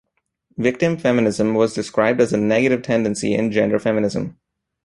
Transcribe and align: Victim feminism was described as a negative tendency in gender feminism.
Victim 0.57 0.97
feminism 0.97 1.53
was 1.53 1.75
described 1.75 2.21
as 2.21 2.33
a 2.33 2.37
negative 2.37 2.81
tendency 2.81 3.35
in 3.35 3.51
gender 3.51 3.77
feminism. 3.77 4.39